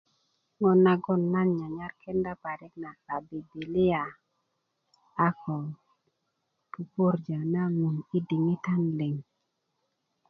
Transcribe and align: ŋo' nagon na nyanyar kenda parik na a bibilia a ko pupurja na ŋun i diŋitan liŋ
ŋo' 0.59 0.75
nagon 0.85 1.21
na 1.33 1.41
nyanyar 1.57 1.91
kenda 2.01 2.31
parik 2.43 2.73
na 2.83 2.91
a 3.13 3.15
bibilia 3.27 4.03
a 5.25 5.27
ko 5.41 5.55
pupurja 6.71 7.39
na 7.53 7.61
ŋun 7.77 7.95
i 8.17 8.19
diŋitan 8.27 8.81
liŋ 8.99 9.15